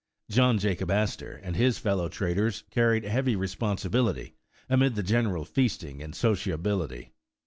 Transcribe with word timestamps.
John 0.31 0.57
Jacob 0.57 0.89
Astor 0.89 1.35
and 1.43 1.55
his 1.55 1.77
fellow 1.77 2.09
traders 2.09 2.63
carried 2.71 3.03
heavy 3.03 3.35
responsi 3.35 3.87
bility 3.87 4.33
amid 4.67 4.95
the 4.95 5.03
general 5.03 5.45
feasting 5.45 6.01
and 6.01 6.15
sociability. 6.15 7.11